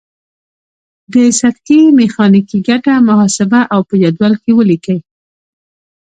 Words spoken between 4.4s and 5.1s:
کې ولیکئ.